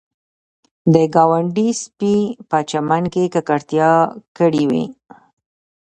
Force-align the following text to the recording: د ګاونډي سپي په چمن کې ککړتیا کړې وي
د 0.93 0.95
ګاونډي 1.15 1.69
سپي 1.81 2.17
په 2.49 2.57
چمن 2.69 3.03
کې 3.13 3.23
ککړتیا 3.33 3.91
کړې 4.37 4.63
وي 4.71 4.85